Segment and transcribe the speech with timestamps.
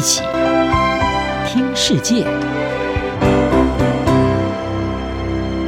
[0.00, 0.22] 一起
[1.46, 2.24] 听世界，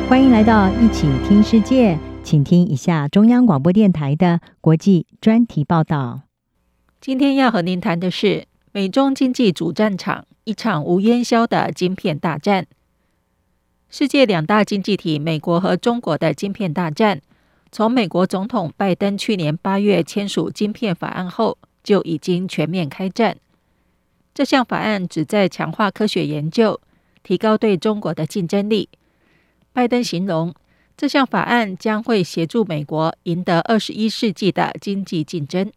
[0.08, 6.22] 欢迎来到一起听世界，请听一下中央广播电台的国际专题报道。
[6.98, 12.66] 今天要和您谈的是美中经济主战场，一场无烟硝的晶片大战。
[13.90, 17.20] 世界两大经济体美国和中国的晶片大战，
[17.70, 23.36] 从美国总统拜登去年八月签署晶片法案后，就已经全面开战。
[24.34, 26.80] 这项法案旨在强化科学研究，
[27.22, 28.88] 提高对中国的竞争力。
[29.72, 30.54] 拜登形容
[30.96, 35.70] 这项法案将会协助美国赢得二十一世纪的经济竞争。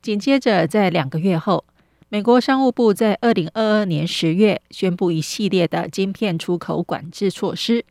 [0.00, 1.64] 紧接着，在两个月后，
[2.08, 7.84] 美国商务部在二零二二年十月宣布一系列的晶片出口管制措施。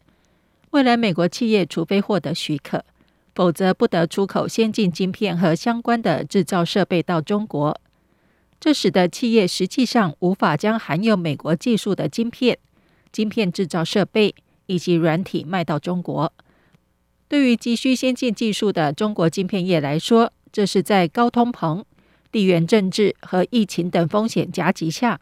[0.72, 2.84] 未来，美国企业除非获得许可，
[3.36, 7.80] 否则不得出口先进晶片和相关的制造设备到中国。
[8.68, 12.58] 这使得企业实际上无法将含有美国技术的晶片、
[13.14, 16.34] 晶片制造设备以及软体卖到中国。
[17.30, 21.82] 对于急需先进技术的中国晶片业来说，这是在高通膨、
[22.30, 25.22] 地缘政治和疫情等风险夹击下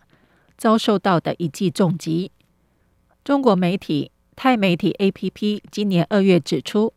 [0.57, 2.31] 遭受到的一记重击。
[3.23, 6.91] 中国媒体泰媒体 APP 今年二月指出，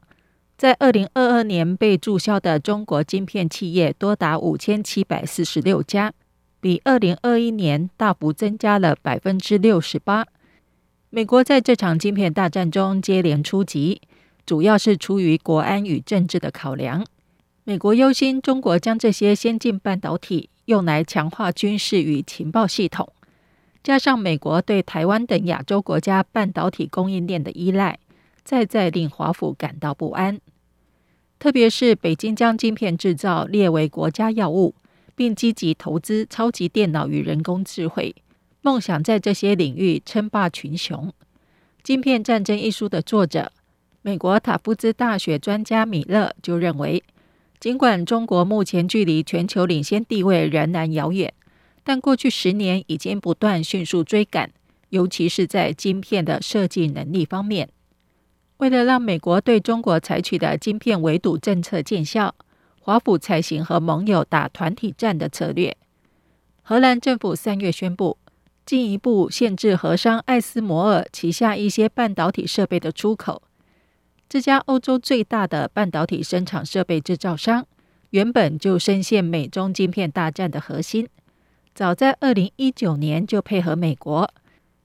[0.57, 6.15] 在二零二二年被注销的中国晶片企业多达五千七百四十六家。
[6.61, 10.27] 比二零二一年大幅增加了百分之六十八。
[11.11, 14.03] 美国在这场晶片大战中接连出击，
[14.45, 17.07] 主要是出于国安与政治的考量。
[17.65, 23.13] 美国忧心中国将这些先进半导体用来强化军事与情报系统，
[23.83, 27.99] 加上美国对台湾等亚洲国家半导体供应链的依赖，
[28.43, 30.41] 再再令华府感到不安。
[31.39, 34.75] 特别是北京将晶片制造列为国家要务。
[35.19, 38.15] 并积极投资超级电脑与人工智慧，
[38.63, 41.09] 梦想在这些领域称霸群雄。
[41.83, 43.51] 《晶片战争》一书的作者、
[44.01, 47.03] 美国塔夫兹大学专家米勒就认为，
[47.59, 51.35] 尽管中国目前距离全球领先地位仍然遥远，
[51.83, 54.53] 但过去十年已经不断迅速追赶，
[54.91, 57.69] 尤其是在晶片的设计能力方面。
[58.59, 62.37] 为了让美国对中国采取的晶片围堵政策见效，
[62.89, 65.77] 华府采行和盟友打团体战的策略。
[66.63, 68.17] 荷兰政府三月宣布，
[68.65, 73.43] 进一步限制荷商艾斯摩尔旗下一些半导体设备的出口。
[74.27, 77.67] 这家欧洲最大的半导体生产设备制造商，
[78.09, 81.07] 原本就深陷美中晶片大战的核心。
[81.75, 84.31] 早在二零一九年就配合美国，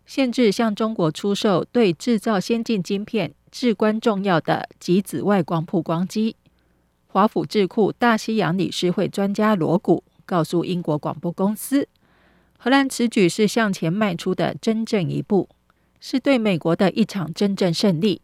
[0.06, 6.36] 限制向中国出售对制造先进晶片至关重要的极紫外光曝光机。
[7.14, 11.88] 华府智库大西洋理事会专家罗古告诉英国广播公司，
[12.58, 15.48] 荷兰此举是向前迈出的真正一步，
[16.00, 18.20] 是对美国的一场真正胜利。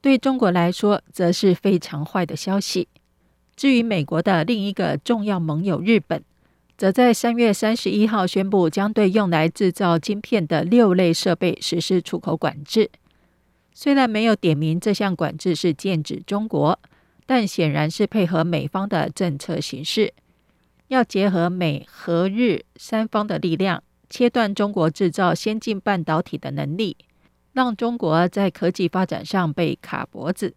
[0.00, 2.86] 对中国来说，则是非常坏的消息。
[3.56, 6.22] 至于美国的另一个重要盟友日本，
[6.76, 12.88] 则在三月三十一号宣布，将对用来制造晶片的六类设备实施出口管制。
[13.74, 16.78] 虽然没有点名这项管制是剑指中国。
[17.28, 20.14] 但显然是配合美方的政策形式，
[20.86, 26.96] 要结合美、荷、日三方的力量，切断中国制造先进半导体的能力，
[27.52, 30.54] 让中国在科技发展上被卡脖子。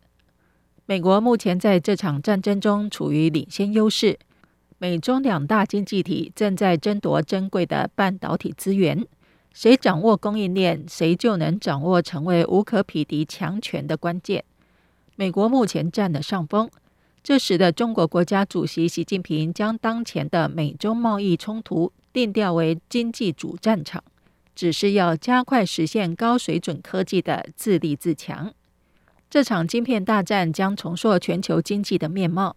[0.86, 4.18] 美国目前在这场战争中处于领先优势，
[4.78, 9.06] 美中两大经济体正在争夺珍贵的半导体资源，
[9.54, 14.46] 谁掌握供应链，谁就能掌握成为无可匹敌强权的关键。
[15.22, 16.68] 美国目前占了上风，
[17.22, 24.04] 这使得中国国家主席习近平将当前的美中贸易冲突定调为经济主战场，
[24.56, 28.52] 只是要加快实现高水准科技的自立自强。
[29.30, 32.56] 这场晶片大战将重塑全球经济的面貌，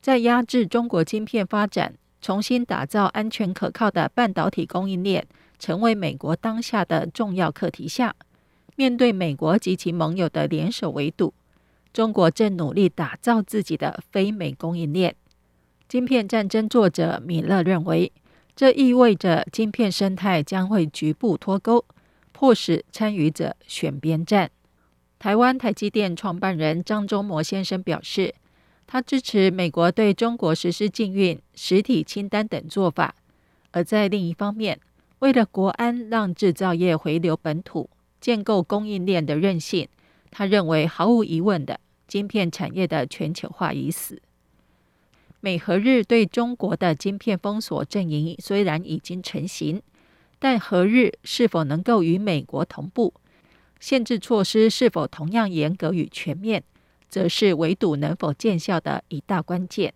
[0.00, 5.24] 在压制中国晶片发展、重新打造安全可靠的半导体供应链，
[5.60, 8.16] 成为美国当下的重要课题下，
[8.74, 11.32] 面对美国及其盟友的联手围堵。
[11.92, 15.14] 中国正努力打造自己的非美供应链。
[15.88, 18.12] 晶片战争作者米勒认为，
[18.54, 21.84] 这意味着晶片生态将会局部脱钩，
[22.32, 24.50] 迫使参与者选边站。
[25.18, 28.34] 台湾台积电创办人张忠谋先生表示，
[28.86, 33.14] 他支持美国对中国实施禁运、实体清单等做法，
[33.72, 34.80] 而在另一方面，
[35.18, 37.90] 为了国安，让制造业回流本土，
[38.20, 39.88] 建构供应链的韧性。
[40.30, 44.22] 他认为，毫无疑问的，晶片产业的全球化已死。
[45.40, 49.82] 美荷日对中国的晶片封锁阵营虽然已经成型，
[50.38, 53.14] 但和日是否能够与美国同步，
[53.80, 56.62] 限制措施是否同样严格与全面，
[57.08, 59.94] 则是围堵能否见效的一大关键。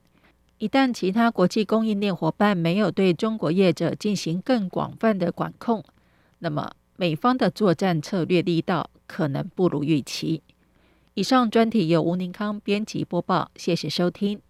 [0.58, 5.84] 一旦其他国际供应链伙伴没有对中国业者进行更广泛的管控，
[6.38, 10.42] 那么美方的作战策略力道可能不如预期。
[11.14, 14.40] 以上专题由吴宁康编辑播报，谢谢收听。